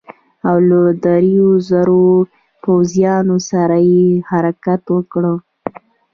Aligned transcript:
او 0.47 0.57
له 0.67 0.79
دریو 1.03 1.49
زرو 1.69 2.05
پوځیانو 2.63 3.37
سره 3.49 3.77
یې 3.93 4.05
حرکت 4.29 4.83
وکړ. 4.95 5.23